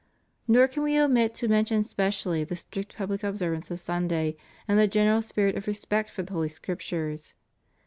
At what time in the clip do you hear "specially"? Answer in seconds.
1.83-2.43